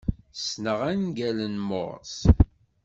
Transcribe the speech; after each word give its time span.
Ssneɣ 0.35 0.79
angal 0.91 1.37
n 1.53 1.55
Morse. 1.67 2.23